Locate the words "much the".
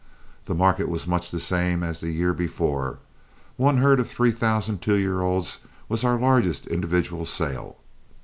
1.05-1.39